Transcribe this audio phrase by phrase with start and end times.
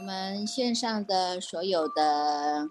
[0.00, 2.70] 我们线上的所有的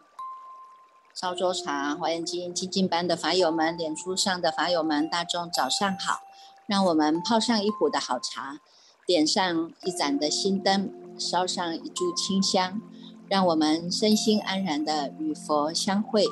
[1.14, 6.22] 烧粥茶华严经精进班的法友们，脸书上的法友们，大众早上好！
[6.66, 8.60] 让我们泡上一壶的好茶，
[9.06, 12.82] 点上一盏的心灯，烧上一炷清香，
[13.28, 16.26] 让我们身心安然的与佛相会，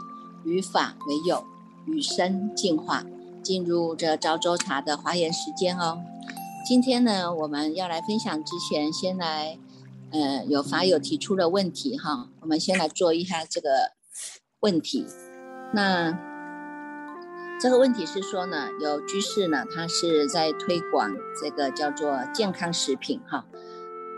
[0.45, 1.45] 与法为友，
[1.85, 3.05] 与生进化，
[3.43, 5.99] 进入这朝粥茶的华严时间哦。
[6.65, 9.59] 今天呢，我们要来分享之前，先来。
[10.11, 13.91] 呃，有法友提出了问题哈，我们先来做一下这个
[14.61, 15.05] 问题。
[15.73, 16.17] 那
[17.59, 23.45] 这个问题是说呢，有居士呢，他是在推广这个叫做健康食品哈。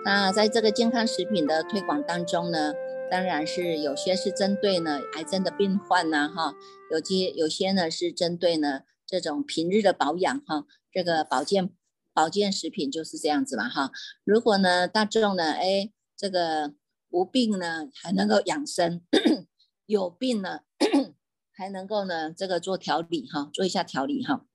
[0.05, 2.73] 那在这个健康食品的推广当中呢，
[3.09, 6.53] 当然是有些是针对呢癌症的病患呐哈，
[6.91, 11.71] 有些有些呢是针对呢这种平日的保养哈，这个保健。
[12.19, 13.93] 保健食品就是这样子嘛，哈。
[14.25, 16.73] 如果呢，大众呢，哎，这个
[17.11, 18.99] 无病呢，还能够养生；
[19.87, 20.59] 有病呢，
[21.55, 24.45] 还能够呢，这个做调理，哈，做一下调理，哈。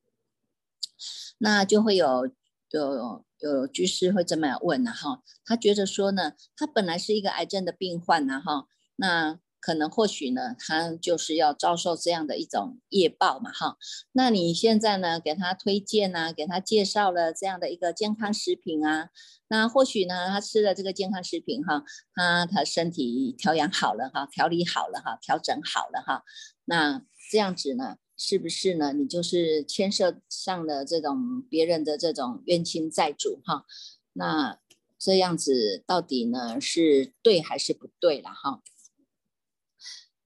[1.38, 2.30] 那就会有
[2.68, 5.22] 有有居士会这么问了，哈。
[5.46, 9.40] 他觉得说呢，他本来是一个癌症的病患呢，哈，那。
[9.64, 13.78] 可能或许呢，他就是要遭受这样的一种业报嘛，哈。
[14.12, 19.08] 那你现在呢，给他推荐啊，给他介绍了这样的一个健康食品啊，
[19.48, 21.82] 那或许呢，他吃了这个健康食品哈，
[22.14, 26.24] 他他身体调养好了哈，调理好了哈，调整好了哈。
[26.66, 28.92] 那这样子呢，是不是呢？
[28.92, 33.64] 你就是牵涉上了这种别人的这种冤亲债主哈？
[34.12, 34.58] 那
[34.98, 38.60] 这样子到底呢是对还是不对了哈？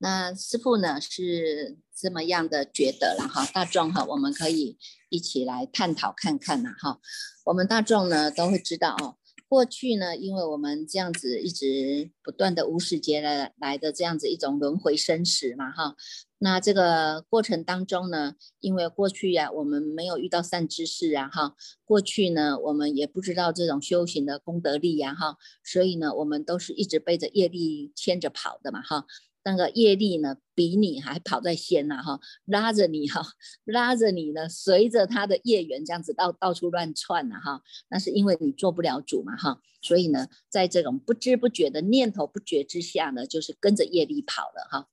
[0.00, 7.00] 那师傅呢是这么样的觉得了哈，大众哈，我们可以一起来探讨看看呐哈。
[7.44, 9.16] 我们大众呢都会知道哦，
[9.48, 15.96] 过去呢，因为我们这样子一直不断的无始劫来来的这样子一种轮回生死嘛哈。
[16.40, 29.04] 那这个过程当中呢，因为过去呀我们没有遇到善知识啊哈，过去呢我们也不知道这种修行的功德力呀哈，所以呢我们都是一直背着业力牵着跑的嘛哈。
[29.50, 33.22] 那个业力呢，比你还跑在先呐哈，拉着你哈，
[33.64, 44.86] 拉着你呢，随着他的业缘这样子到到处乱窜呐哈，那是因为你做不了主嘛哈，所以呢，在这种不知不觉的念头不觉之下呢，就是跟着业力跑了哈。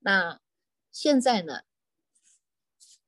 [0.00, 0.40] 那
[0.92, 1.60] 现在呢？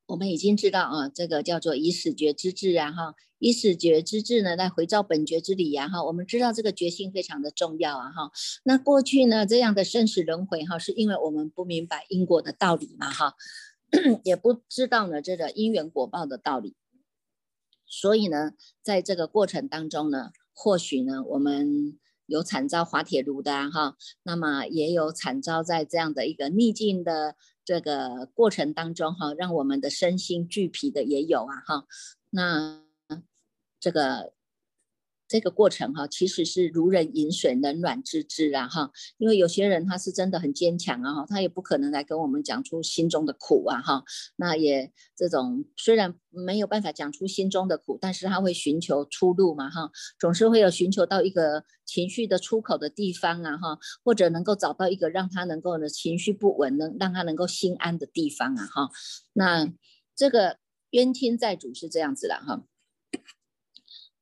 [0.06, 8.30] 我们已经知道啊，这个叫做以始觉之智啊，哈，以始觉之智呢，来回照本觉之理呀，哈，我们知道这个觉性非常的重要啊，哈。
[8.64, 13.34] 那过去呢，这样的生死轮回哈，是因为我们不明白因果的道理嘛，哈，
[14.24, 16.76] 也不知道呢这个因缘果报的道理，
[17.86, 27.36] 所以呢，在这个过程当中呢，或许呢，我们有惨遭滑铁卢的哈，那么也有惨遭在这样的一个逆境的。
[27.64, 31.86] 这个过程当中哈，让我们的身心俱疲的也有啊哈，
[32.30, 32.82] 那
[33.80, 34.33] 这个
[35.26, 44.04] 这个过程哈，其实是如人饮水，冷暖自知啊哈，因为有些人他是真的很坚强啊哈，他也不可能来跟我们讲出心中的苦啊哈，
[44.36, 51.64] 那也这种虽然没有办法讲出心中的苦，但是他会寻求出路嘛哈，总是会有寻求到一个。
[51.86, 58.88] 情绪的出口的地方啊，哈，或者能够找到一个让他能够呢情绪不稳，能让他能够心安的地方啊，哈。
[59.34, 59.70] 那
[60.16, 60.56] 这个
[60.92, 62.64] 冤亲债主是这样子的哈。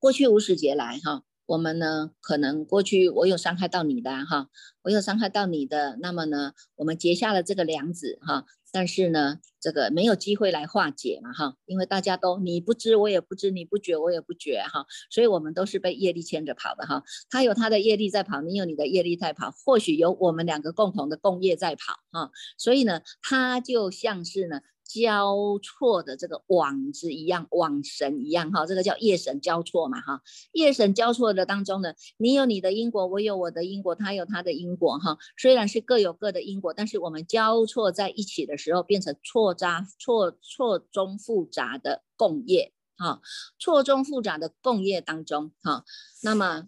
[0.02, 4.48] 过去五十节来哈，我们呢可能过去我有伤害到你的哈，
[4.82, 8.44] 我有伤害到你的，那么呢，我们结下了这个梁子哈。
[8.72, 24.62] 但是呢，这个没有机会来化解嘛，哈，因为大家都你不知我也不知，你不觉我也不觉，哈，所以我们都是被业力牵着跑的，哈，他有他的业力在跑，你有你的业力在跑，或许有我们两个共同的共业在跑，哈，所以呢，他就像是呢。
[24.92, 30.20] 交错的这个网子一样，网绳一样哈，这个叫业神交错嘛哈。
[30.53, 35.16] 业神交错的当中呢，你有你的因果，我有我的因果，他有他的因果哈。
[35.39, 43.22] 虽然是各有各的因果，但是我们交错在一起的时候，变成错杂错错综复杂的共业哈。
[43.59, 45.84] 错综复杂的共业当中哈，
[46.22, 46.66] 那么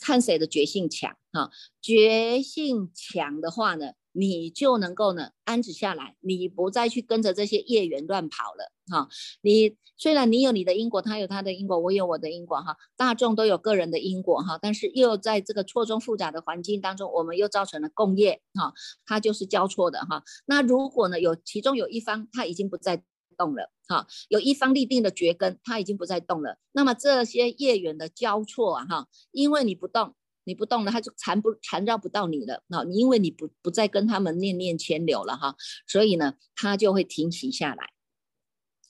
[0.00, 1.50] 看谁的觉性强哈。
[1.80, 3.92] 觉性强的话呢？
[4.16, 9.08] 你就能够呢安止下来，你不再去跟着这些业缘乱跑了哈。
[9.42, 18.72] 你虽然你有你的因果，他有他的因果，我有我的因果哈，大众都有个人的因果哈，但是又在这个错综复杂的环境当中，我们又造成了共业哈，
[19.04, 20.22] 它就是交错的哈。
[20.46, 23.02] 那如果呢有其中有一方他已经不再
[23.36, 30.14] 动了哈，有一方立定的绝根他已经不再动了，那么这些业缘的交错啊哈，因为你不动。
[30.44, 32.62] 你不动了，他就缠不缠绕不到你了。
[32.68, 35.56] 那你因为你不不再跟他们念念牵流了哈，
[35.86, 37.90] 所以呢，他就会停息下来。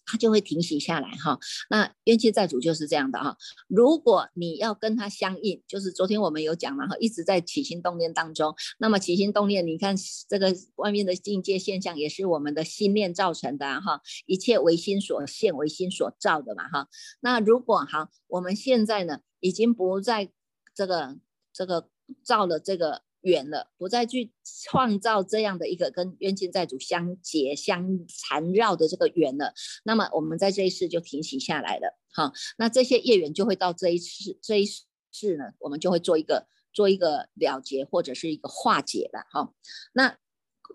[0.06, 1.39] 他就会停息下来哈，
[1.71, 3.39] 那冤亲债主就是这样的哈。
[3.69, 8.55] 如果你要跟他相应，就是昨天我们有讲了哈，一直在起心动念当中。
[8.77, 9.97] 那么起心动念，你看
[10.29, 14.03] 这个外面的境界现象，也是我们的心念造成的哈。
[14.27, 16.87] 一切唯心所现，唯心所造的嘛哈。
[17.21, 20.31] 那如果哈，我们现在呢，已经不在
[20.75, 21.17] 这个
[21.55, 21.89] 这个
[22.23, 23.03] 造了这个。
[23.25, 29.55] 缘了，不再去创造这样的一个跟冤亲债主相结、相缠绕的这个缘了。
[29.83, 32.35] 那么我们在这一世就停息下来了，哈。
[32.59, 39.55] 那这些业缘就会到这一世，这一世呢，我们就会做一个做一个了结或者是一个化解了，哈。
[39.95, 40.19] 那。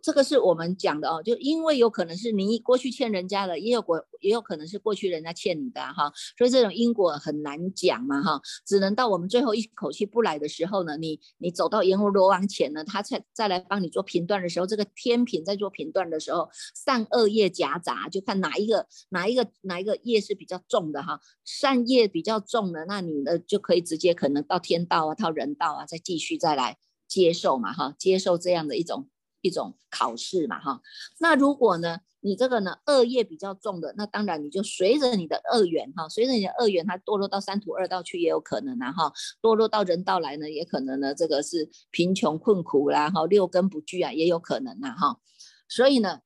[0.01, 29.07] 这个是我们讲的哦，就因为有可能是你过去欠人家的，也有过也有可能是过去人家欠你的哈，所以这种因果很难讲嘛哈，只能到我们最后一口气不来的时候呢，你你走到阎罗王前呢，他再再来帮你做评断的时候，这个天平在做评断的时候，善恶业夹杂，就看哪一个哪一个哪一个业是比较重的哈，善业比较重的，那你呢就可以直接可能到天道啊，到人道啊，再继续再来接受嘛哈，接受这样的一种。
[29.41, 30.81] 一种考试嘛，哈，
[31.19, 45.19] 那如果呢，你这个呢恶业比较重的，那当然你就随着你的恶缘哈，随着你的恶缘，它堕落到三途二道去也有可能啊，哈，堕落到人道来呢，也可能呢，这个是贫穷困苦啦，哈，六根不具啊，也有可能啊，哈，
[45.67, 46.19] 所以呢。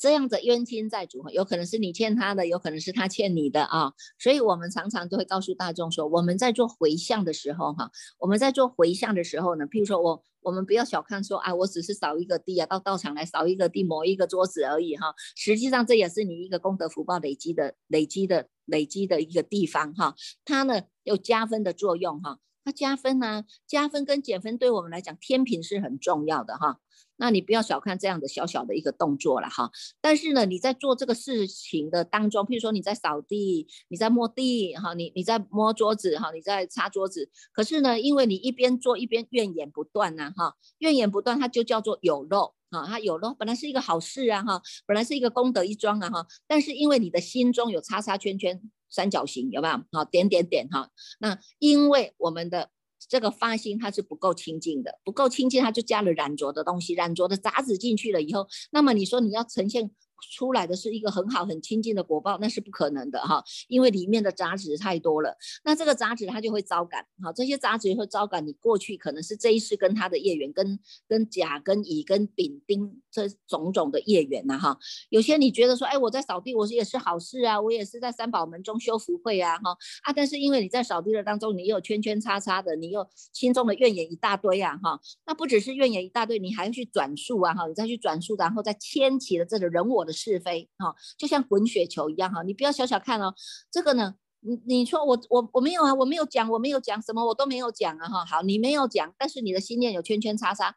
[0.00, 3.92] 这样的冤亲债主，有可能是你欠他的，有可能是他欠你的啊。
[4.16, 15.14] 所以，我们常常都会告诉大众说，我们在做回向的时候，哈，我们在做回向的时候呢，譬如说我，我们不要小看说，啊，我只是扫一个地啊，到道场来扫一个地，抹一个桌子而已，哈。
[15.36, 20.14] 实际上，这也是你一个功德福报累积的、累积的、累积的一个地方，哈。
[20.46, 22.38] 它呢有加分的作用，哈。
[22.68, 26.80] 它加分呢，加分跟减分对我们来讲，天平是很重要的，哈。
[27.16, 29.70] 那你不要小看这样的小小的一个动作了哈，
[30.02, 48.60] 但是呢，你在做这个事情的当中，譬如说你在扫地，你在摸地哈，你你在摸桌子哈，你在擦桌子，可是呢，因为你一边做一边怨言不断呐哈，怨言不断，它就叫做有漏啊，它有漏，本来是一个好事啊哈，本来是一个功德一桩啊哈，但是因为你的心中有叉叉圈圈
[48.90, 49.84] 三角形有没有？
[49.92, 50.90] 好点点点哈，
[51.20, 52.70] 那因为我们的。
[53.08, 59.90] 这个发心它是不够清净的，不够清净，它就加了染着的东西，染着的杂质进去了以后，那么你说你要呈现。
[60.20, 65.36] 出来的是一个很好很亲近的果报，那是不可能的哈，因为里面的杂质太多了。
[65.64, 74.76] 那这个杂质它就会招感，哈，这些杂质也会招感你过去可能是这一世跟他的业缘，跟跟甲、跟乙、跟丙、丁这种种的业缘呐哈。
[75.10, 79.70] 有些你觉得说，哎，我在扫地，我也是好事啊，我也是在三宝门中修福慧啊哈
[80.02, 90.07] 啊，但是因为你在扫地的当中，你有圈圈叉叉的，你又心中的怨言一大堆啊哈，那不只是怨言一大堆，你还要去转述啊哈，你再去转述，然后再牵起了这个人我。
[90.08, 93.32] 的是非哈，就像滚雪球一样哈，你不要小小看哦。
[93.70, 98.24] 这个呢，你你说我我我没有啊，我没有讲，我没有讲什么，我都没有讲啊哈。
[98.24, 100.74] 好，你没有讲，但是你的心念有圈圈叉叉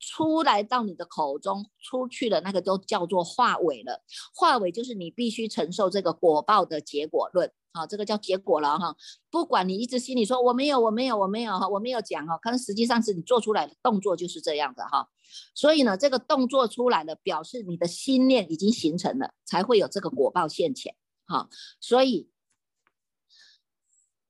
[0.00, 4.02] 出来到你的口中出去了，那个都叫做化尾了。
[4.34, 7.52] 化尾就是你必须承受这个果报的结果论。
[7.72, 8.96] 好，这个叫结果了哈。
[9.30, 15.06] 不管你一直心里说我没有，我没有，我没有哈，我没有讲哈，可能实际上是你做出来的动作就是这样的哈。
[15.54, 20.94] 所以呢，这个动作出来了，表示你的心念已经形成了，才会有这个果报现前。
[21.26, 21.48] 哈，
[21.80, 22.28] 所以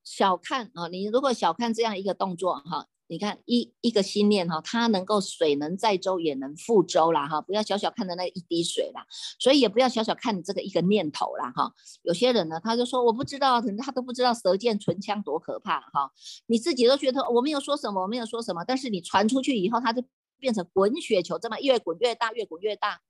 [0.04, 2.88] 小看啊，你如果小看这样一个动作哈。
[3.12, 9.04] 你看一一个心念哈，它能够水能载舟也能覆舟啦哈，不要小小看的那一滴水啦，
[9.40, 11.75] 所以也不要小小看你这个一个念头啦哈。
[12.02, 16.12] 有些人呢，他就说我不知道，可能他都不知道舌剑唇枪多可怕哈。
[16.47, 20.00] 你自己都觉得我没有说什么，我没有说什么，但是你传出去以后，他就
[20.41, 23.01] 变成滚雪球，这么越滚越大，越滚越大。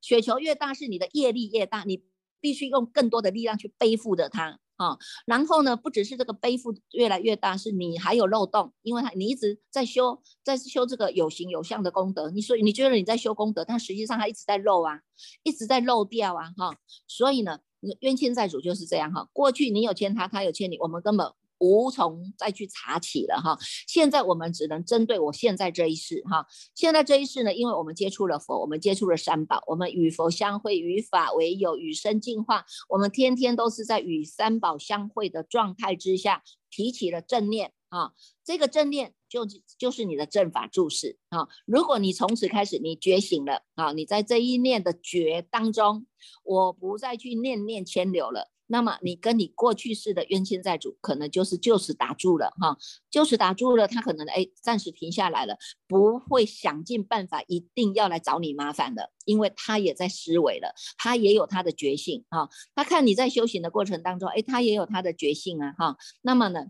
[0.00, 2.04] 雪球越大，是你的业力越大，你
[2.40, 4.60] 必须用更多的力量去背负着它。
[4.76, 14.98] 啊，然后呢，不只是这个背负越来越大，是你还有漏洞，因为它你一直在修，在修这个有形有相的功德，你说你觉得你在修功德，但实际上它一直在漏啊，
[15.44, 16.76] 一直在漏掉啊，哈，
[17.06, 17.60] 所以呢，
[18.00, 21.32] 冤亲债主就是这样哈，过去你有欠他，他有欠你，我们根本。
[21.58, 38.12] 无从再去查起了哈，现在我们只能针对我现在这一世哈，现在这一世呢，因为我们接触了佛，我们接触了三宝，我们与佛相会，与法为友，与生进化，我们天天都是在与三宝相会的状态之下，提起了正念啊，
[38.44, 39.46] 这个正念就
[39.78, 46.06] 就是你的正法注释啊，如果你从此开始你觉醒了啊，你在这一念的觉当中，
[46.42, 48.50] 我不再去念念牵流了。
[48.66, 52.76] 那么你跟你过去式的冤亲债主，可能就是就此打住了哈，
[53.10, 55.56] 就此打住了，他可能哎暂时停下来了，
[55.86, 66.66] 不会想尽办法一定要来找你麻烦的，因为他也在思维了，他也有他的觉性哈，他看你在修行的过程当中，哎，他也有他的觉性啊哈，那么呢，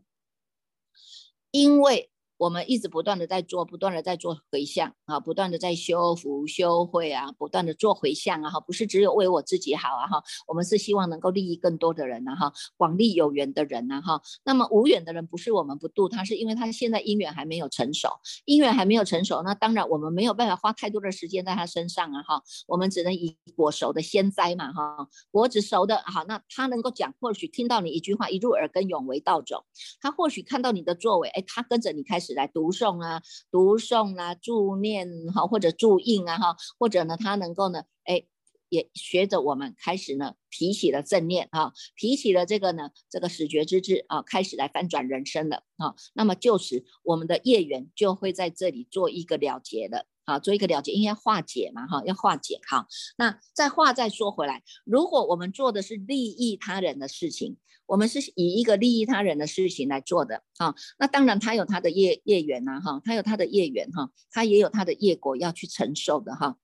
[1.50, 2.10] 因为。
[2.36, 18.08] 我们一直不断的在做，不断的在做回向啊，不断的在修福修慧啊，不断的做回向啊，哈，不是只有为我自己好啊，哈，我们是希望能够利益更多的人呐，哈，广利有缘的人呐，哈，那么无缘的人不是我们不度，他是因为他现在因缘还没有成熟，
[18.46, 29.64] 因缘还没有成熟，那当然我们没有办法花太多的时间在他身上啊，哈，我们只能以果熟的先栽嘛，哈，果子熟的，好，那他能够讲，或许听到你一句话，一入耳根永为道种，
[30.00, 32.23] 他或许看到你的作为，哎，他跟着你开始。
[32.32, 38.24] 来读诵啊，读诵啊，助念哈，或者助印啊哈，或者呢，他能够呢，哎，
[38.68, 45.94] 也学着我们开始呢，提起了正念啊，提起了这个呢，这个始觉之智啊，开始来翻转人生了啊。
[46.14, 50.06] 那么就此我们的业缘就会在这里做一个了结了。
[50.26, 52.60] 好，做一个了解，应该化解嘛，哈，要化解。
[52.66, 66.56] 好，那再话再说回来，如果我们做的是利益他人的事情，我们是以一个利益他人的事情来做的，哈，那当然他有他的业业缘呐，哈，他有他的业缘，哈，他也有他的业果要去承受的，哈。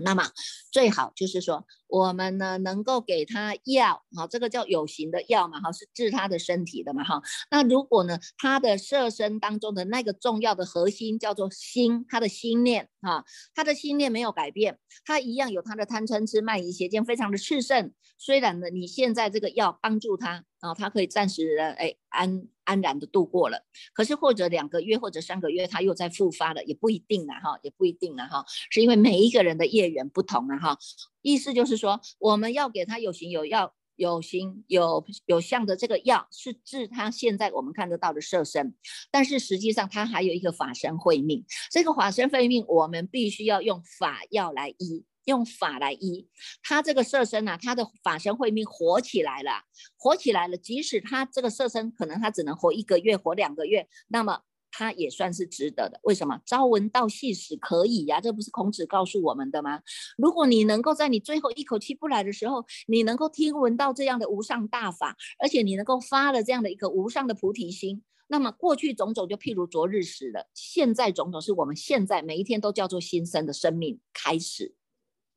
[0.00, 0.24] 那么
[0.70, 7.22] 最好就是说，我们呢能够给他药，哈，这个叫有形的药嘛，哈，是治他的身体的嘛，哈。
[7.50, 17.92] 那如果呢，他的色身当中的那个重要的核心叫做心，他的心念，哈，他的心念没有改变，他一样有他的贪嗔痴慢疑邪见，非常的炽盛。
[18.16, 20.44] 虽然呢，你现在这个药帮助他。
[20.62, 30.78] 啊，他可以暂时的哎安安然的度过了，可是或者两个月或者三个月他又在复发了，也不一定了哈，也不一定了哈，是因为每一个人的业缘不同啊哈，
[31.20, 38.72] 意思就是说我们要给他有形有药有形有有相的这个药是治他现在我们看得到的色身，
[39.10, 45.04] 但是实际上他还有一个法身慧命，这个法身慧命我们必须要用法药来医。
[45.24, 46.28] 用法来医
[46.62, 49.50] 他这个色身呐，他的法身慧命活起来了，
[49.96, 50.56] 活起来了。
[50.56, 56.00] 即使他这个色身可能他只能活一个月，活两个月，那么他也算是值得的。
[56.02, 56.40] 为什么？
[56.46, 59.80] 朝闻道，夕死可以呀，这不是孔子告诉我们的吗？
[60.16, 74.74] 如果你能够在你最后一口气不来的时候，你能够听闻到这样的无上大法，而且你能够发了这样的一个无上的菩提心，那么过去种种就譬如昨日死了，现在种种是我们现在每一天都叫做新生的生命开始。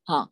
[0.06, 0.30] 好，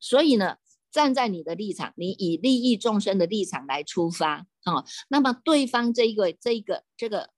[0.00, 0.56] 所以呢，
[0.90, 7.30] 站在你的立场，你以利益众生的立场来出发，啊，那么对方这一个、这一个、这个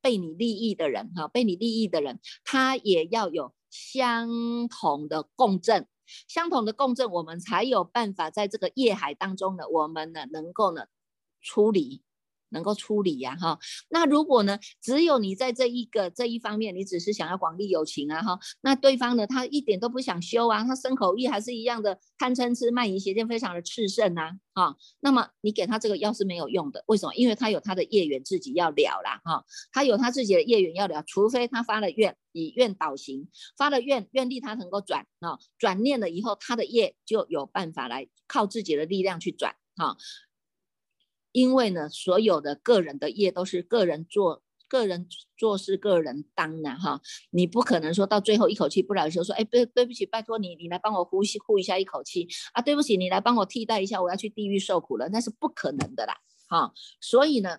[0.00, 4.28] 被你利益的人，哈，被你利益的人，他也要有相
[4.68, 5.86] 同的共振，
[6.26, 10.86] 相同的共振，我们才有办法在这个业海当中呢，我们呢能够呢
[11.42, 12.02] 处理。
[12.50, 27.14] 能够处理呀，哈，那如果呢，只有你在这一个这一方面，你只是想要广利有情啊，哈，那对方呢，他一点都不想修啊，他生口意还是一样的贪嗔痴慢疑邪见非常的炽盛啊，哈，那么你给他这个药是没有用的，为什么？
[27.14, 39.96] 因为他有他的业缘自己要了啦，哈，他有他自己的业缘要了，除非他发了愿，以愿导行，发了愿，愿力他能够转啊，转念了以后，他的业就有办法来靠自己的力量去转，哈。
[41.32, 56.18] 因为呢，所有的个人的业都是个人做，个人做事个人当的哈，你不可能说到最后一口气不来的时候说，哎，对对不起，拜托你，你来帮我呼吸呼一下一口气啊，对不起，你来帮我替代一下，我要去地狱受苦了，那是不可能的啦，
[56.48, 57.58] 哈，所以呢，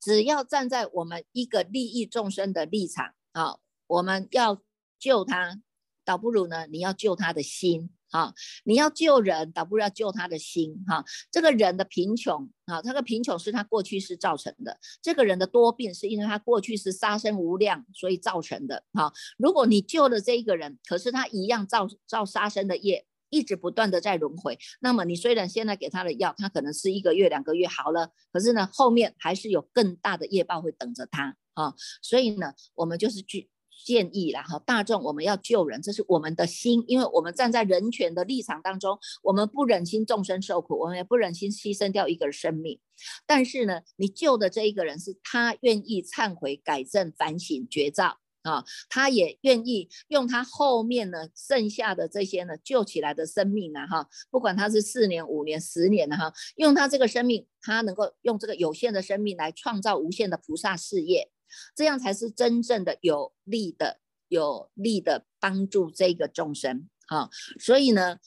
[0.00, 4.62] 只要站在我们一个利益众生的立场啊，我们要
[4.98, 5.60] 救他，
[6.04, 7.90] 倒不如呢，你要救他的心。
[8.16, 8.32] 啊，
[8.64, 10.82] 你要救人，倒不如要救他的心。
[10.86, 18.82] 哈，这个人的贫穷啊，他的贫穷是他过去是造成的；这个人的多病是因为他过去是杀生无量，所以造成的。
[18.94, 24.58] 哈，如果你救了这一个人，可是他一样造造杀生的业，一直不断的在轮回。
[24.80, 31.36] 那么你虽然现在给他的药，他可能是一个月、两个月好了，可是呢，后面还是有更大的业报会等着他。
[31.52, 33.50] 啊，所以呢，我们就是去。
[33.84, 42.80] 建议啦哈，大众我们要救人，这是我们的心，因为我们站在人权的立场当中，我们不忍心众生受苦，我们也不忍心牺牲掉一个生命。
[43.26, 61.30] 但是呢，你救的这一个人是他愿意忏悔、改正、反省、绝照啊，他也愿意用他后面呢剩下的这些呢救起来的生命啊哈，不管他是四年、五年、十年的哈，用他这个生命，他能够用这个有限的生命来创造无限的菩萨事业。
[61.74, 67.28] 这样才是真正的有力的、有力的帮助这个众生啊！
[67.58, 68.18] 所以呢，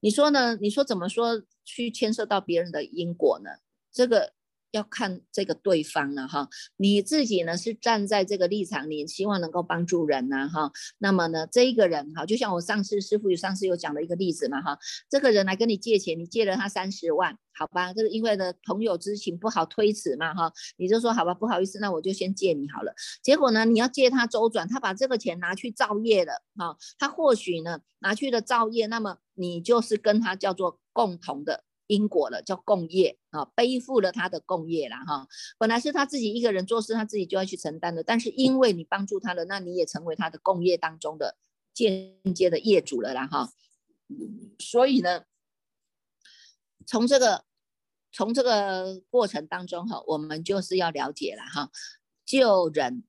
[0.00, 0.56] 你说呢？
[0.56, 3.50] 你说怎么说去牵涉到别人的因果呢？
[3.92, 4.34] 这个。
[4.74, 10.72] 要看这个对方了哈，你自己呢是站在这个立场，你希望能够帮助人呐哈。
[10.98, 14.76] 那么呢，这个人哈，就像我上次师傅有上次有讲的一个例子嘛哈，
[15.08, 22.92] 这个人来跟你借钱，你借了他三十万，好吧，这个因为呢朋友之情不好推辞嘛哈，你就说好吧，不好意思，那我就先借你好了。
[23.22, 31.62] 结果呢，你要借他周转，他把这个钱拿去造业了哈，他或许呢拿去了造业，那么你就是跟他叫做共同的。
[31.86, 35.28] 因果了，叫共业啊，背负了他的共业了哈。
[35.58, 41.36] 本来是他自己一个人做事，他自己就要去承担的，但是因为你帮助他了，那你也成为他的共业当中的
[41.72, 43.50] 间接的业主了啦哈。
[44.58, 45.24] 所以呢，
[46.86, 47.44] 从这个
[48.12, 51.70] 从这个过程当中哈，我们就是要了解了哈，
[52.24, 53.04] 救人，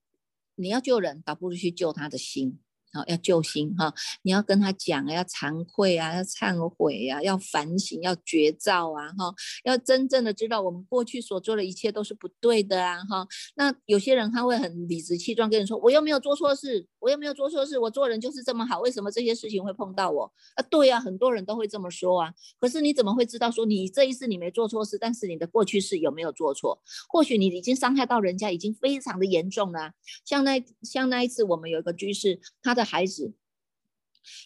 [0.54, 2.58] 你要救人，倒不如去救他的心。
[3.06, 9.34] 要救星哈，你要跟他讲啊，要惭愧啊，要忏悔啊，要反省，要绝照啊哈，
[9.64, 13.26] 要真正的知道我们过去所做的一切都是不对的啊哈。
[13.56, 20.32] 那有些人他会很理直气壮跟你说，我又没有做错事，我又没有做错事，我做人就是这么好，为什么这些事情会碰到我？
[20.54, 22.34] 啊，对呀，很多人都会这么说啊。
[22.58, 26.82] 可是你怎么会知道说你这一次你没做错事，但是你的过去式有没有做错？
[27.08, 29.92] 或许你已经伤害到人家，已经非常的严重了。
[30.24, 32.86] 像那像那一次我们有一个居士，他的。
[32.86, 33.32] 孩子，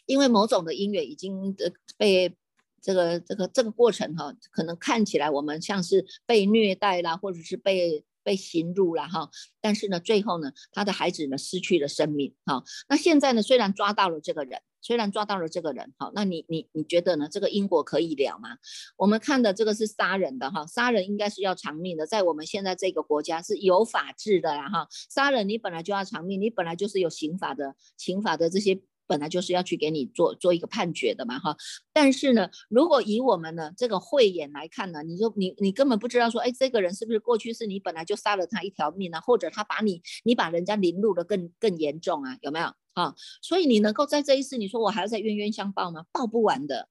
[0.07, 2.35] 因为某种的音乐已经呃被
[2.81, 9.31] 这个这个这个过程哈，可能看起来我们像是被虐待啦，或者是被被刑入了哈。
[9.61, 12.63] 但是呢，最后呢，他的孩子呢失去了生命哈。
[12.89, 17.29] 那现在呢，虽然抓到了这个人，虽然抓到了这个人哈，那你你你觉得呢？
[17.31, 18.57] 这个因果可以了吗？
[18.97, 24.87] 我们看的这个是杀人的哈，杀人应该是要偿命的，在我们现在这个国家是有法治的啦哈。
[25.11, 28.81] 杀人你本来就要偿命，你本来就是有刑法的刑法的这些。
[29.11, 31.57] 本来就是要去给你做做一个判决的嘛，哈。
[31.93, 39.21] 但是呢，如果以我们的这个慧眼来看呢，你就你你根本不知道说，哎，这个人是不是过去是你本来就杀了他一条命呢？
[39.21, 42.39] 或者他把你你把人家凌辱的更更严重啊？
[42.41, 43.17] 有没有啊？
[43.43, 46.05] 所以你能够在这一次，你说我还要再冤冤相报吗？
[46.13, 46.89] 报不完的。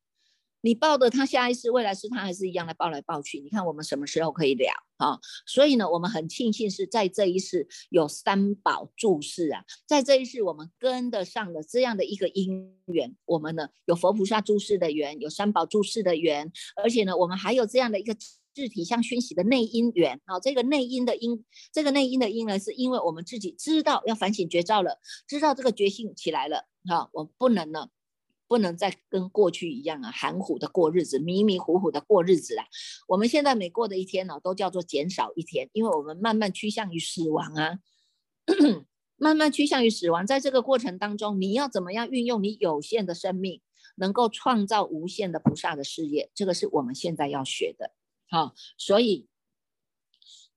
[0.61, 3.39] 你报的他下一世、未来世，他还是一样来报来报去。
[3.39, 4.65] 你看我们什么时候可以了
[4.97, 5.19] 啊？
[5.45, 13.15] 所以呢，我们很庆幸是在这一世有三宝注释啊，在这一世我们跟得上了这样的一个因缘。
[13.25, 18.13] 我们呢有佛菩萨注释的缘，有三宝注释的缘，而且呢我们还有这样的一个
[18.53, 20.39] 自体相熏习的内因缘啊。
[20.41, 27.87] 这个内因的因，这个内因的因呢，是因为我们自己知道要反省觉照了，知道这个觉性起来了啊，我不能呢。
[28.49, 32.65] 不能再跟过去一样啊，含糊的过日子，迷迷糊糊的过日子啊。
[33.07, 37.79] 我们现在每过的一天呢，都叫做减少一天，因为我们慢慢趋向于死亡啊，
[39.15, 40.25] 慢慢趋向于死亡。
[40.25, 43.61] 在这个过程当中，你要怎么样运用你有限的生命，
[43.95, 46.31] 能够创造无限的菩萨的事业？
[46.33, 47.91] 这个是我们现在要学的。
[48.27, 49.27] 好，所以。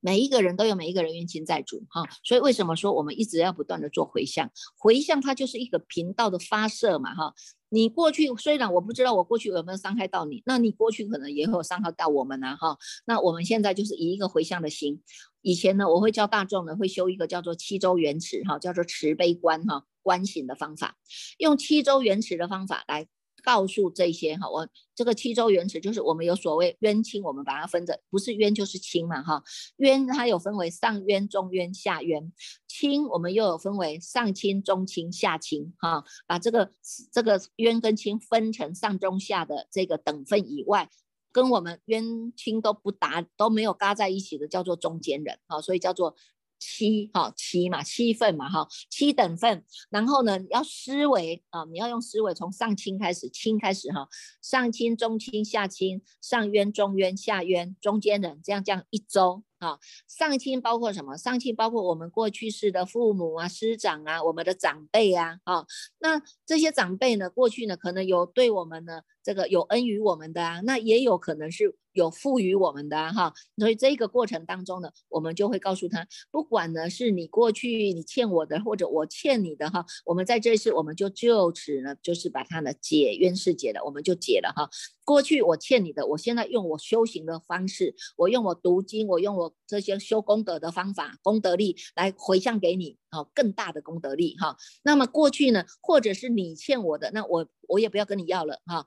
[0.04, 4.50] 每一个人都有每一个人冤亲债主哈，所以为什么说我们一直要不断的做回向？
[4.76, 7.32] 回向它就是一个频道的发射嘛哈。
[7.68, 12.76] 你过去虽然我不知道我过去有没有伤害到你，那你过去可能也会有伤害到我们呐哈。
[13.06, 15.00] 那我们现在就是以一个回向的心，
[15.40, 20.96] 以前呢我会教大众呢会修一个叫做七周圆池哈，叫做慈悲观哈观醒的方法，
[21.38, 23.06] 用七周圆池的方法来。
[23.42, 29.42] 告诉这些哈，我这个七周原始就是我们有所谓冤亲，我们把它分着，不是冤就是亲嘛哈。
[29.76, 32.32] 冤它有分为上冤、中冤、下冤，
[32.68, 36.04] 亲我们又有分为上亲、中亲、下亲哈。
[36.26, 36.72] 把这个
[37.12, 40.88] 这个冤跟亲分成上中下的这个等分以外，
[41.32, 46.14] 跟我们冤亲都不达都没有嘎在一起的，叫做中间人哈，所以叫做。
[46.62, 54.06] 七哈七嘛七份嘛哈七等份，然后呢要思维啊，你要用思维从上清开始，清开始哈，
[54.40, 61.16] 上清中清下清，上冤中冤下冤中间人，这样这样一周啊，上清包括什么？
[61.16, 65.64] 上清包括我们过去式的父母啊、师长啊、我们的长辈啊，啊，
[66.00, 71.76] 那这些长辈呢，过去呢可能有对我们呢这个有恩于我们的啊，那也有可能是。
[71.94, 84.70] 有赋予我们的哈，所以这个过程当中呢，我们就会告诉他，不管呢是你过去你欠我的，或者我欠你的哈，我们在这一次我们就就此呢，就是把它呢解冤释解了，我们就解了哈。
[85.04, 94.56] 过去我欠你的，我现在用我修行的方式，我用我读经，我用我这些修功德的方法，功德力来回向给你，好更大的功德力哈。
[94.82, 98.84] 那么过去呢，或者是你欠我的，那我我也不要跟你要了哈。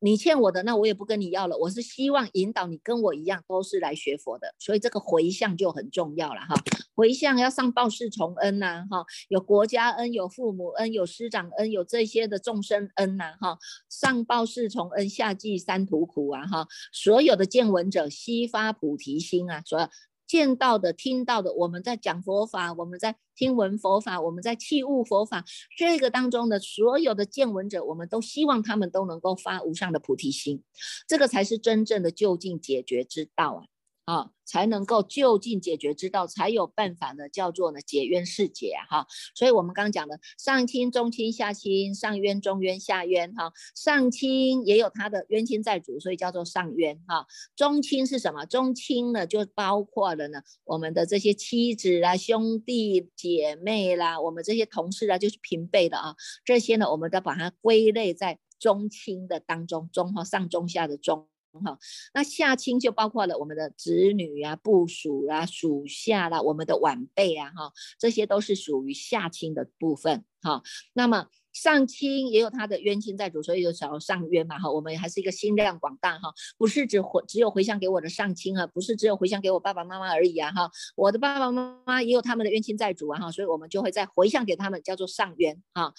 [0.00, 1.56] 你欠我的，那我也不跟你要了。
[1.56, 6.54] 我是希望引导你跟我一样，都是来学佛的，所以这个回向就很重要了哈。
[6.94, 19.88] 回向要上报四重恩呐，哈，有国家恩，有父母恩，有师长恩，有这些的众生恩呐，哈，上报四重恩，下济三途苦啊，哈，所有的见闻者悉发菩提心啊，所。
[20.26, 25.44] 见到的、听到的，我们在讲佛法，我们在听闻佛法，我们在器物佛法，
[25.76, 30.62] 这个当中的所有的见闻者，我们都希望他们都能够发无上的菩提心，
[31.06, 33.75] 这个才是真正的就近解决之道啊。
[34.06, 39.06] 啊，才能够就近解决之道，才有办法呢，叫做呢解冤释结啊哈。
[39.34, 43.52] 所以我们刚刚讲的上亲、中亲、下亲，上冤、中冤、下冤哈。
[43.74, 47.26] 上亲也有他的冤亲债主，所以叫做上冤哈。
[47.56, 48.46] 中亲是什么？
[48.46, 56.14] 中亲呢，就包括了呢我们的这些妻子啦、兄弟姐妹啦，我们这些同事啊，就是平辈的啊，
[56.44, 61.26] 这些呢，我们都把它归类在中亲的当中，中哈上中下的中。
[61.62, 61.78] 哈，
[62.14, 70.24] 那下亲就包括了我们的子女啊、部属啊、属下啦、我们的晚辈啊，哈，这些都是属于下亲的部分。
[70.42, 74.58] 哈，那么上亲也有他的冤亲债主，所以就叫上冤嘛。
[74.58, 80.52] 哈，我们还是一个心量广大哈，不是只回只有回向给我的上亲啊，不是只有回向给我爸爸妈妈而已啊。
[80.52, 83.18] 哈，我的爸爸妈妈也有他们的冤亲债主啊。
[83.18, 85.92] 哈，所以我们就会再回向给他们，叫做上冤哈。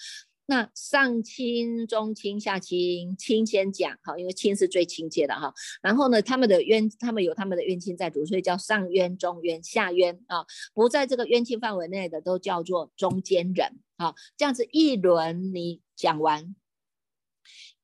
[0.50, 5.52] 那上亲、中亲、下亲，亲先讲哈，因为亲是最亲切的哈。
[5.82, 10.46] 然后呢，他们的冤，他们有他们的冤亲在主，所以叫上冤、中冤、下冤啊。
[10.72, 14.14] 不在这个冤亲范围内的，都叫做中间人啊。
[14.38, 16.56] 这样子一轮你讲完。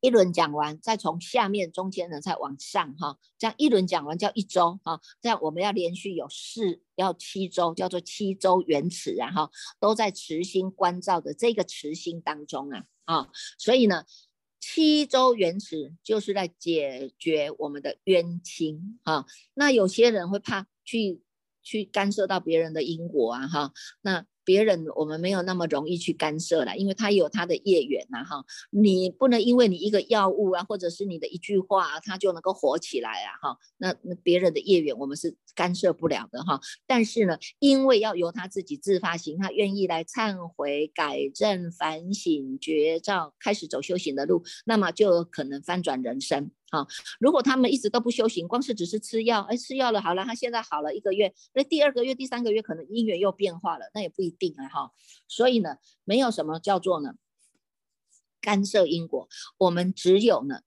[0.05, 14.05] 一轮讲完，再从下面中间呢再往上哈，这样一轮讲完叫一周哈，这样我们要连续有四要七周，叫做七周圆持啊哈，都在慈心关照的这个慈心当中啊啊，所以呢，
[14.61, 21.23] 七周圆持就是在解决我们的冤亲哈，那有些人会怕去
[21.63, 24.27] 去干涉到别人的因果啊哈，那。
[24.45, 33.59] 别人我们没有那么容易去干涉了，因为他有他的业缘呐哈，你不能因为你一个药物啊，或者是你的一句话，他就能够火起来啊哈。
[33.79, 36.61] 那那别人的业缘我们是干涉不了的哈。
[36.87, 46.51] 但是呢，因为要由他自己自发性，他愿意来忏悔、改正、反省、觉照，开始走修行的路，那么就有可能翻转人生。
[46.75, 46.87] 啊，
[47.21, 54.91] 如果他们一直都不修行，光是只是吃药，哎，吃药了好了，他现在好了一个月，那第二个月、第三个月可能姻缘又变化了，那也不一定啊哈。
[55.29, 57.15] 所以呢，没有什么叫做呢
[58.41, 60.63] 干涉因果，我们只有呢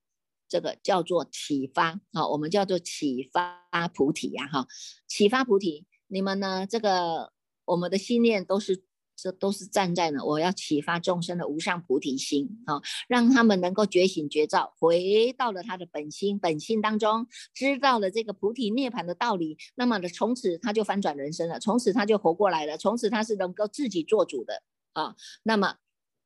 [0.48, 4.68] 这个叫做启发啊，我们叫做启发菩提呀哈，
[5.08, 7.34] 启发菩提，你们呢这个
[7.66, 8.87] 我们的信念都是。
[9.18, 24.62] 这都是站在呢，我要启发众生的无上菩提心啊，让他们能够觉醒觉照，回到了他的本心本心当中，知道了这个菩提涅槃的道理，那么呢，从此他就翻转人生了，从此他就活过来了，从此他是能够自己做主的
[24.94, 25.78] 啊，那么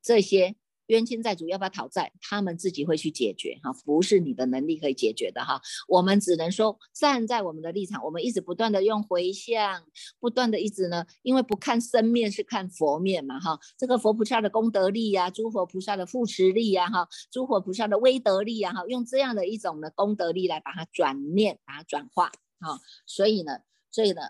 [0.03, 0.57] 这些。
[0.91, 2.11] 冤亲债主要不要讨债？
[2.19, 5.61] 他们自己会去解决哈，不是你的能力可以解决的哈。
[5.87, 9.81] 我们只能说站在我们的立场，我们一直不断的用回向，
[10.19, 13.57] 不断的一直呢，因为不看生面是看佛面嘛哈。
[13.77, 22.27] 这个佛菩萨的功德力呀，诸佛菩萨的护持力呀哈，诸佛菩萨的威德力呀哈，用这样的一种的功德力来把它转念，把它转化
[22.59, 22.81] 哈。
[23.05, 24.21] 所以呢，所以呢。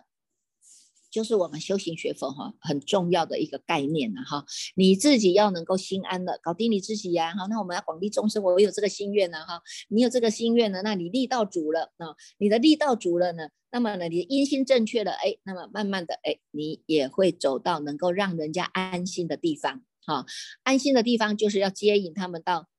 [1.12, 4.46] 就是我们修行学佛哈，很重要的一个概念呢哈。
[4.76, 7.46] 你自己要能够心安的搞定你自己呀哈。
[7.50, 9.62] 那我们要广利众生，我有这个心愿呢哈。
[9.90, 20.26] 你有这个心愿呢，那你力道足了啊，你的力道足了呢，那么呢，你的因心正确了，哎，那么慢慢的哎，你也会走到能够让人家安心的地方哈。
[20.64, 22.71] 安心的地方就是要接引他们到。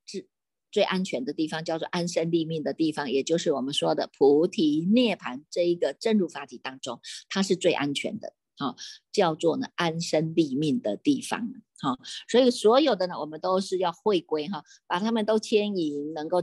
[0.73, 8.75] 最安全的地方叫做安身立命的地方，也就是我们说的菩提涅盘这一个真如法体当中，它是最安全的啊，
[9.13, 11.47] 叫做呢安身立命的地方
[11.79, 11.99] 哈。
[12.27, 16.43] 所以所有的呢，我们都是要回归哈，把他们都牵引，能够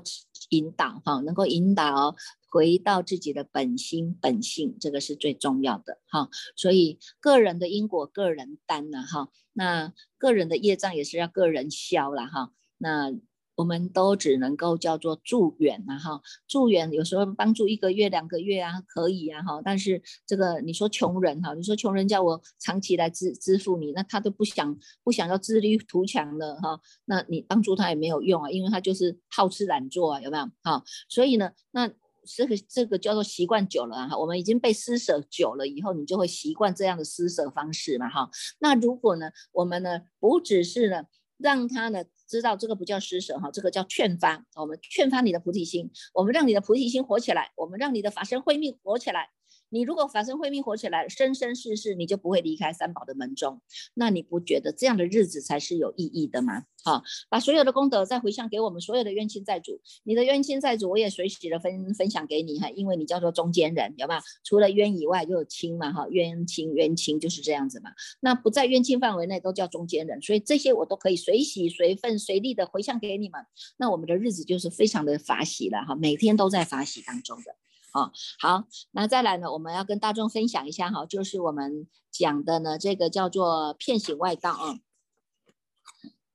[0.50, 2.15] 引导哈，能够引导
[2.52, 6.30] 回到自己的本心本性，这个是最重要的哈。
[6.56, 13.12] 所以个人的因果个人担了哈，那个人的业障也是要个人消了哈，那。
[13.60, 30.82] 我们都只能够叫做助缘呐哈，助缘有时候帮助一个月两个月啊，可以啊哈，但是这个你说穷人哈，你说穷人叫我长期来支支付你，那他都不想不想要自立图强的哈，那你帮助他也没有用啊，因为他就是好吃懒做啊，有没有哈？
[31.10, 31.91] 所以呢，那
[32.38, 38.30] 这个这个叫做习惯久了哈，我们已经被施舍久了以后，你就会习惯这样的施舍方式嘛哈。
[38.60, 41.04] 那如果呢，我们呢不只是呢。
[41.39, 44.45] 让他呢知道这个不叫施舍哈，这个叫劝发。
[44.56, 49.30] 我们劝发你的菩提心，我们让你的菩提心活起来，我们让你的法身慧命活起来。
[49.69, 53.62] 你如果法身慧命活起来，生生世世你就不会离开三宝的门中，
[53.93, 56.63] 那你不觉得这样的日子才是有意义的吗？
[56.84, 64.21] 好，把所有的功德再回向给我们所有的冤亲债主，你的冤亲债主我也随喜的分分享给你哈，因为你叫做中间人，有没有？
[64.43, 67.91] 除了冤以外就有亲嘛哈，冤亲冤亲就是这样子嘛。
[68.21, 73.45] 那不在冤亲范围内都叫中间人，所以这些我都可以随喜随份随力的回向给你们，
[73.77, 77.55] 那我们的日子就是非常的法喜了哈，每天都在法喜当中的。
[77.91, 79.52] 哦，好，那再来呢？
[79.52, 84.80] 我们要跟大众分享一下哈，就是我们讲的呢，这个叫做片形外道啊。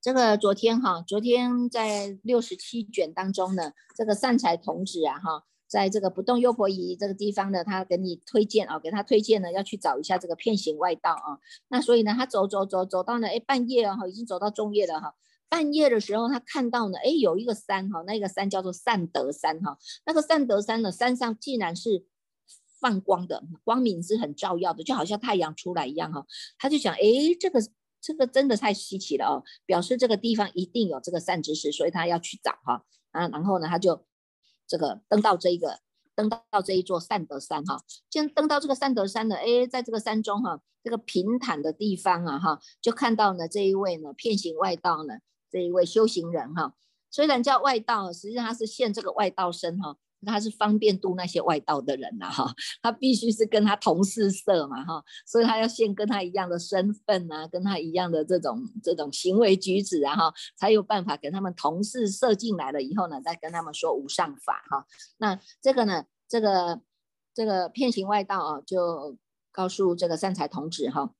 [0.01, 11.39] 这个昨天哈，昨天在六十七卷当中呢，这个善财童子啊哈，在这个不动优婆夷这个地方呢，他给你推荐啊，给他推荐呢，要去找一下这个片形外道啊。
[11.69, 15.15] 那所以呢，他走走走走到呢，哎，半夜啊哈，已经走到中夜了哈。
[15.47, 19.77] 半夜的时候，他看到呢，哎，有一个山哈，那个山叫做善德山哈。
[20.05, 22.05] 那个善德山呢，山上竟然是
[22.79, 26.25] 放光的，光明是很照耀的，就好像太阳出来一样哈。
[26.57, 26.99] 他就想，哎，
[27.39, 27.61] 这个
[28.01, 33.27] 这个真的太稀奇了哦，表示这个地方一定有这个善知识，所以他要去找哈啊。
[33.29, 34.05] 然后呢，他就
[34.67, 35.79] 这个登到这一个
[36.15, 37.81] 登到这一座善德山哈。
[38.09, 45.19] 既然登到这个善德山呢，哎，在这个山中哈，这个平坦的地方啊哈，就看到呢这一位呢片行外道呢。
[45.55, 46.73] 这一位修行人哈，
[47.09, 64.85] 虽然叫外道，实际上他是现这个外道身哈，他是方便度那些外道的人呐哈，他必须是跟他同事色嘛哈，所以他要现跟他一样的身份啊，跟他一样的这种这种行为举止啊哈，才有办法给他们同事色进来了以后呢，再跟他们说无上法哈。
[65.19, 66.81] 那这个呢，这个
[67.33, 69.15] 这个骗行外道啊，就
[69.53, 71.13] 告诉这个善财童子哈。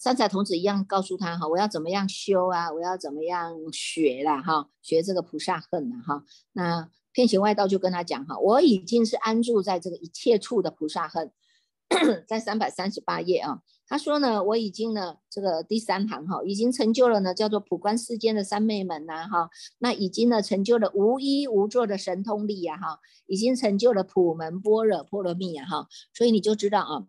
[0.00, 2.72] 三彩童子一样告诉他哈，我要怎么样修啊？
[2.72, 4.40] 我要怎么样学啦？
[4.40, 6.24] 哈，学这个菩萨恨呐哈。
[6.54, 11.30] 那骗行外道就跟他讲哈，我已经是安住在这个一切处的菩萨恨，
[12.26, 13.60] 在三百三十八页啊。
[13.86, 19.50] 他说呢，我已经呢这个第三行哈，已经成就了呢叫做普观世间的三昧门呐哈。
[19.80, 25.88] 那已经呢成就了无依无作的神通力呀哈，已经成就了普门般若波罗蜜呀哈。
[26.14, 27.04] 所以你就知道啊。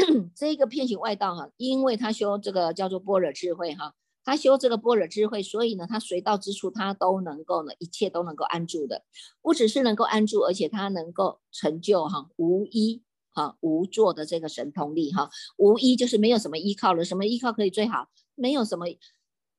[0.34, 9.04] 这个骗行外道哈，因为他修这个叫做般若智慧哈，他修这个般若智慧，所以呢，他随到之处，他都能够呢，一切都能够安住的，
[9.42, 18.08] 不只是能够安住，而且他能够成就哈无依哈无作的这个神通力哈，无依就是没有什么依靠了，什么依靠可以最好？
[18.34, 18.86] 没有什么，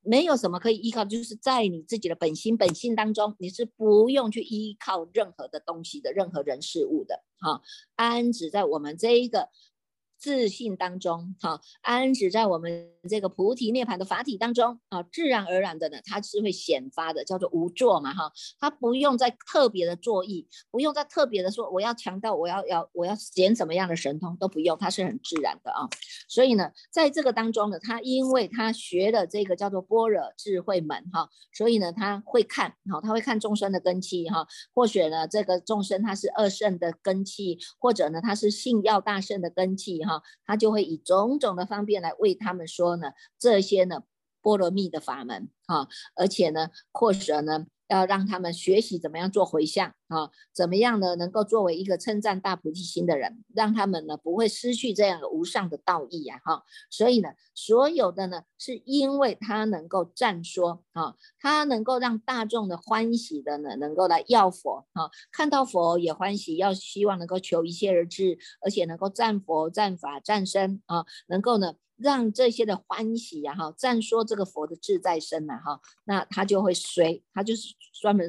[0.02, 7.62] 没有什么可以依靠，就是在你自己的本心本性当中，你是不用去依靠任何的东西的，任何人事物的哈，
[7.96, 9.50] 安止在我们这一个。
[10.22, 25.90] 自信当中，哈，安止在我们这个菩提涅槃的法体当中，啊，自然而然的呢，它是会显发的，叫做无作嘛，哈，它不用再特别的作意，不用再特别的说我要强调，我要要我要显什么样的神通都不用，它是很自然的啊。
[26.30, 40.11] 所以呢，在这个当中呢，他因为他学的这个叫做般若智慧门，哈，所以呢，他会看，哈，他会看众生的根器，哈，或许呢，这个众生他是二圣的根器，或者呢，他是信要大圣的根器，哈。
[40.46, 44.04] 他就会以种种的方便来为他们说呢，这些呢
[44.42, 47.68] 波罗蜜的法门啊，而且呢，或者呢。
[47.92, 51.18] 要让他们学习怎么样做回向啊，怎么样呢？
[51.18, 56.64] 能够作为一个称赞大菩提心的人，让他们呢不会失去这样的无上的道义呀哈。
[56.90, 71.74] 所以呢，所有的呢，是因为他能够赞说啊，他能够让大众的欢喜的呢，能够来要佛啊，看到佛也欢喜，要希望能够求一切而至，而且能够赞佛、赞法、赞身啊，能够呢。
[72.02, 78.28] 让这些的欢喜呀哈，赞说这个佛的自在身呐哈，那他就会随他就是专门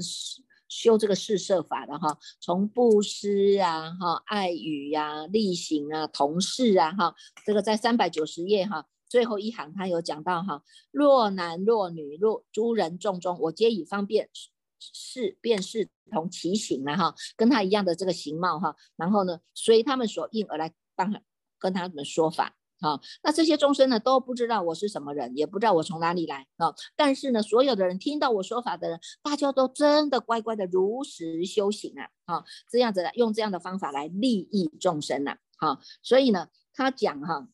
[0.68, 14.30] 修这个四摄法的哈，从布施啊哈、爱语呀、力行啊、同事啊哈，这个在三百九十页哈最后一行他有讲到哈，若男若女若诸人众中，我皆以方便
[14.78, 21.22] 是便是同其形了哈，跟他一样的这个形貌哈，然后呢随他们所应而来帮
[21.58, 22.56] 跟他们说法。
[22.83, 26.75] 啊，那这些众生呢都不知道我是什么人，也不知道我从哪里来啊。
[26.97, 37.49] 但是呢，所有的人听到我说法的人，大家都真的乖乖的如实修行啊，啊，这样子用这样的方法来利益众生呐，啊，所以呢，他讲哈，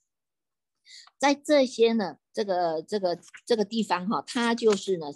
[1.19, 5.09] 在这些呢，这个这个这个地方哈，他就是呢，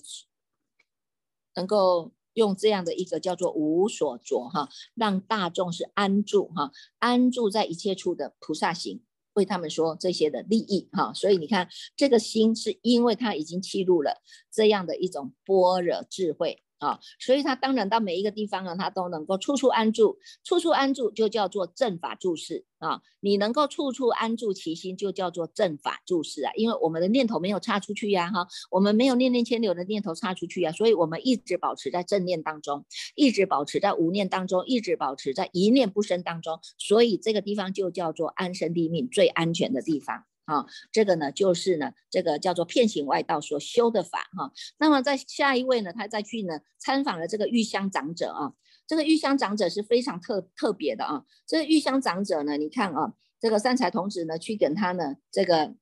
[1.54, 9.02] 能够用这样的一个叫做无所着哈，让大众是安住哈，安住在一切处的菩萨行。
[9.34, 16.62] 为他们说这些的利益哈，所以你看这个心是因为他已经记录了这样的一种般若智慧。
[16.82, 23.00] 啊，所以他当然到每一个地方啊，他都能够处处安住，处处安住就叫做正法注释啊。
[23.20, 26.50] 你能够处处安住其心，就叫做正法注释啊。
[26.56, 40.24] 因为我们的念头没有差出去呀，哈，我们没有念念牵流的念头差出去呀，所以我们一直保持在正念当中，一直保持在无念当中，一直保持在一念不生当中，所以这个地方就叫做安身立命最安全的地方。
[40.44, 44.52] 啊，这个呢，就是呢，这个叫做片形外道所修的法哈。
[44.78, 48.52] 那么在下一位呢，他再去呢参访了这个玉香长者啊。
[48.86, 51.24] 这个玉香长者是非常特特别的啊。
[51.46, 55.74] 这个玉香长者呢，你看啊，这个三才童子呢去跟他呢这个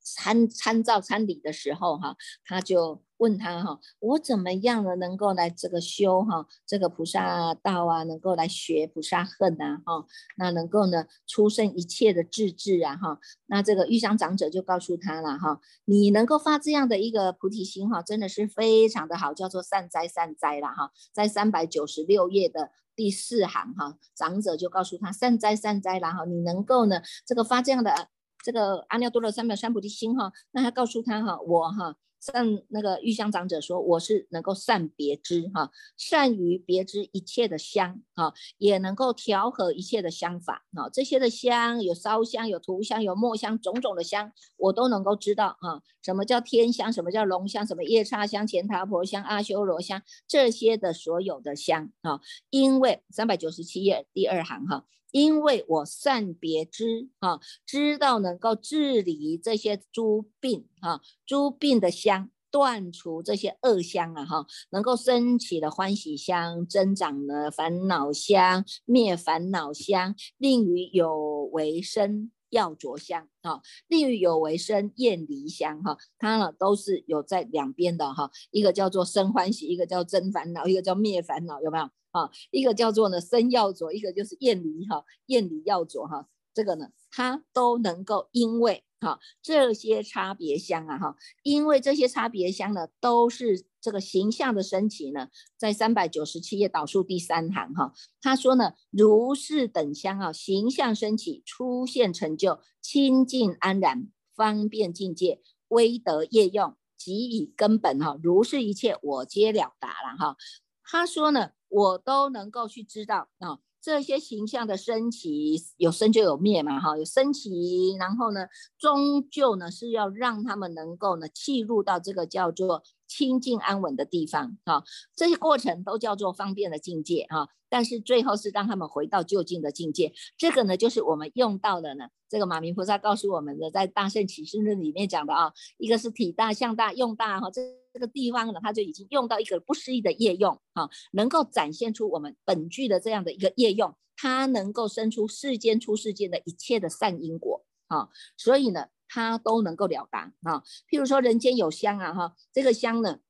[0.00, 3.02] 参参照参礼的时候哈，他就。
[3.24, 4.94] 问他哈，我怎么样呢？
[4.96, 10.04] 能够来这个修哈，这个菩萨道啊，能够来学菩萨恨呐哈，
[10.36, 28.08] 那能够呢出生一切的智智啊哈，那这个玉香长者就告诉他了哈，你能够发这样的一个菩提心哈，真的是非常的好，叫做善哉善哉了哈，在三百九十六页的第四行哈，长者就告诉他善哉善哉了哈，你能够呢这个发这样的
[28.44, 31.96] 这个阿耨多罗三藐三菩提心哈，那他告诉他哈，我哈。
[32.24, 40.88] 像那个玉香长者说，我是能够善别知哈，善于别知一切的香哈，也能够调和一切的香法哈。
[40.90, 45.82] 这些的香有烧香，有涂香，有墨香，种种的香我都能够知道哈。
[46.00, 46.90] 什么叫天香？
[46.90, 47.66] 什么叫龙香？
[47.66, 50.02] 什么夜叉香、钱塔婆香、阿修罗香？
[50.26, 54.86] 这些的所有的香啊，因为三百九十七页第二行哈。
[55.14, 81.84] 因为我善别知啊，知道能够治理这些诸病啊，诸病的香，断除这些恶香啊，哈，能够升起的欢喜香，增长了烦恼香，灭烦恼香，令于有为生药着香啊，利于有为生厌离香哈，它呢都是有在两边的哈，一个叫做生欢喜，一个叫真烦恼，一个叫灭烦恼，有没有？
[82.12, 110.36] 啊，一个叫做呢生药着，一个就是厌离哈，厌离药着哈，这个呢，它都能够因为哈这些差别香啊哈，因为这些差别香呢，都是这个形象的升起呢，在三百九十七页导数第三行哈，他说呢，如是等香啊，形象升起，出现成就，清净安然，方便境界，威德业用，即以根本哈，如是一切我皆了达了哈，
[110.84, 111.50] 他说呢。
[111.74, 118.46] 我都能够去知道啊，这些形象的升起有生就有灭嘛，哈，有升起，然后呢，
[118.78, 122.82] 终究呢是要让他们能够呢契入到这个叫做。
[123.06, 124.82] 清净安稳的地方，哈，
[125.14, 127.46] 这些过程都叫做方便的境界，哈。
[127.68, 132.08] 但是最后是让他们回到就近的境界，这个呢，就是我们用到的呢。
[132.28, 137.62] 这个马明菩萨告诉我们的，在大圣启示论里面讲的啊，一个是体大、相大、用大，哈，这
[137.94, 148.88] 这个地方呢，他就已经用到一个不思议的业用，哈，能够展现出我们本具的这样的一个业用，它能够生出世间出世间的一切的善因果，啊，所以呢。
[149.06, 153.20] 它都能够了达啊，譬如说人间有香啊哈，这个香呢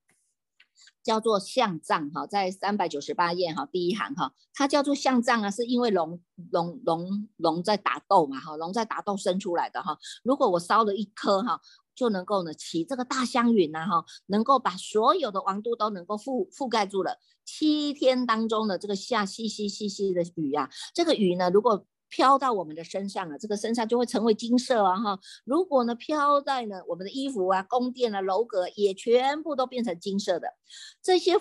[1.03, 9.99] 叫做象藏哈，在三百九十八页哈第一行哈，它叫做象藏啊，是因为龙龙龙龙在打斗嘛哈，龙在打斗生出来的哈。
[10.23, 11.61] 如果我烧了一颗哈，
[11.95, 17.19] 就能够呢起这个大香云呐哈，能够把所有的王都都能够覆覆盖住了。
[17.45, 25.19] 七天当中的这个下细细细细的雨啊，这个雨呢如果飘到我们的身上啊，这个身上就会成为金色啊哈。
[25.45, 30.49] 如果呢飘在呢我们的衣服啊、宫殿啊、楼阁，也全部都变成金色的。
[31.03, 31.35] 这些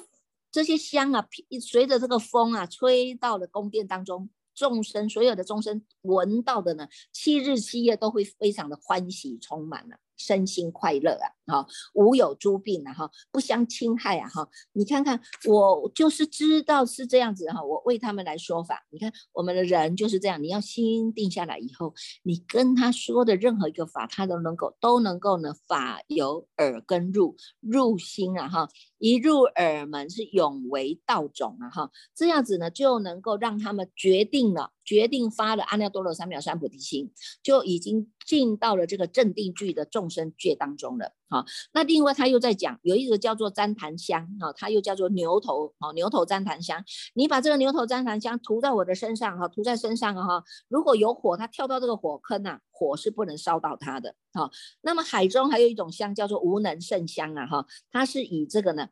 [0.52, 1.28] 这些香啊，
[1.62, 9.98] 随着这个风啊吹到了宫殿当中，众生所有的众生闻到的呢，七日七夜都会非常的欢喜充满了。
[10.24, 18.86] 身心快乐啊，哈，无有诸病啊，哈，不相侵害啊，哈，你看看，我就是知道是这样子哈，我为他们来说法。
[18.90, 34.72] 你看我们的人就是这样，你要心定下来以后，你跟他说的任何一个法，他都能够都能够呢，法由耳根入，入心啊，哈，一入耳门是永为道种啊，哈，这样子呢就能够让他们决定了。
[34.84, 41.14] 决定发了阿耨多罗三藐三菩提心，就已经进到了这个正定具的众生界当中了。
[41.30, 46.84] 哈，那另外他又在讲，有一个叫做旃檀香，哈，它又叫做牛头，哈，牛头旃檀香。
[47.16, 54.16] 你把这个牛头旃檀香涂在我的身上，哈，涂在身上，哈，如果有火，它跳到这个火坑呐，火是不能烧到它的。
[54.34, 58.90] 哈，那么海中还有一种香叫做无能胜香啊，哈，它是以这个呢，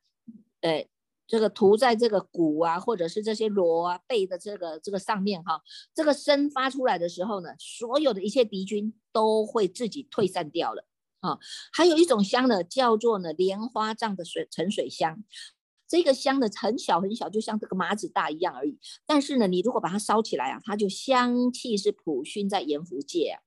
[0.62, 0.88] 呃。
[1.32, 5.62] 这个涂在这个骨啊，或者是这些螺啊背的这个这个上面哈，
[5.96, 10.86] 这个声发出来的时候呢，所有的一切敌军都会自己退散掉了
[11.22, 11.40] 啊。
[11.72, 15.24] 还有一种香呢，叫做呢莲花藏的水沉水香，
[15.88, 18.78] 这个香呢很小很小，就像这个麻子大一样而已。
[19.06, 23.40] 但是呢，你如果把它烧起来啊，它就香气是普熏在阎浮界啊，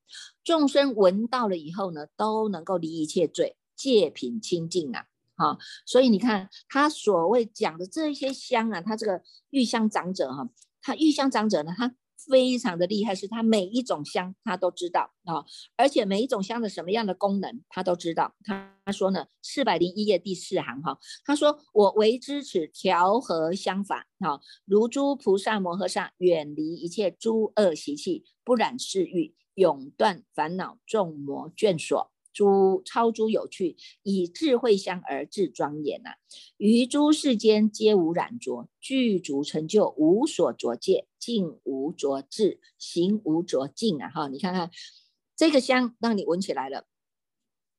[0.43, 5.05] 众生闻到了以后呢，都能够离一切罪，戒品清净啊。
[5.37, 9.21] 好，所以你看他所谓讲的这些香啊，他这个
[9.51, 10.49] 玉香长者哈，
[10.81, 11.93] 他玉香长者呢，他
[12.29, 15.45] 非常的厉害，是他每一种香他都知道啊，
[15.77, 18.35] 而且每一种香的什么样的功能他都知道。
[18.45, 32.14] 他说呢，四百零一页第四行哈，他说我为知此调和香法啊，如诸菩萨摩诃萨远离一切诸恶习气，不染世欲，永断烦恼众魔眷所。
[32.35, 36.11] 诸超诸有趣，以智慧相而自庄严呐。
[36.59, 44.11] 于诸世间皆无染浊，具足成就，无所着戒，净无着智，行无着境啊！
[44.11, 44.71] 哈，你看看
[45.37, 46.87] 这个香，让你闻起来了，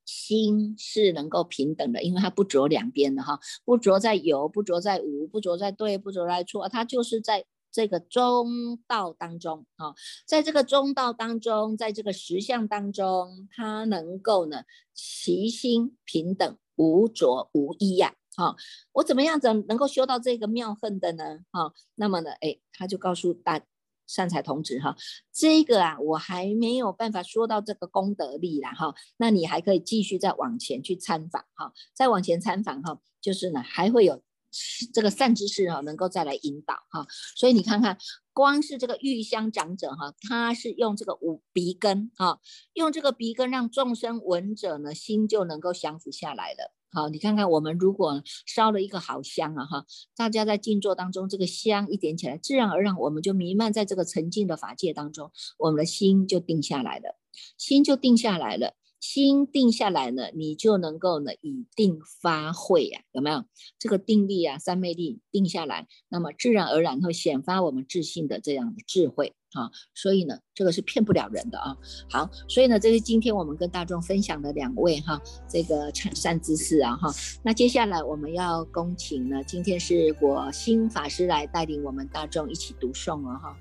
[0.06, 7.46] 心是能够平等的，因为它不着两边的哈，不着在有，不着在无，不着在对，不着在错，它就是在。
[7.76, 9.94] 这个中道当中啊，
[10.26, 14.64] 在这个中道当中，在这个实相当中，他能够呢，
[14.94, 18.16] 齐心平等，无着无依呀。
[18.38, 18.56] 好，
[18.94, 21.40] 我怎么样子能够修到这个妙恨的呢？
[21.52, 23.62] 哈，那么呢，哎，他就告诉大
[24.08, 24.96] 善财童子哈，
[25.34, 34.22] 这个啊，我还没有办法说到这个功德力啦哈，那你还可以继续再往前去参访哈，再往前参访哈，就是呢，还会有。
[34.94, 37.98] 这个善知识哈，能够再来引导哈，所以你看看，
[38.34, 42.40] 光是这个玉香长者哈，他是用这个五鼻根啊，
[42.74, 46.74] 用这个鼻根让众生闻者呢，心就能够降服下来了。
[46.92, 49.86] 好，你看看我们如果烧了一个好香啊哈，
[50.16, 57.18] 大家在静坐当中，这个香一点起来，自然而然我们就弥漫在这个沉静的法界当中，我们的心就定下来了，
[57.58, 58.76] 心就定下来了。
[59.00, 63.44] 心定下来呢，你就能够呢以定发会呀，有没有
[63.78, 64.58] 这个定力啊？
[64.58, 69.70] 三昧力定下来，那么自然而然会显发我们自信的这样的智慧啊。
[69.94, 71.78] 所以呢，这个是骗不了人的啊。
[72.10, 77.14] 好，所以呢，这是今天我们跟大众分享的两位哈，这个善知识啊哈。
[77.44, 83.56] 那接下来我们要恭请呢，今天是我心法师来带领我们大众一起读诵了哈。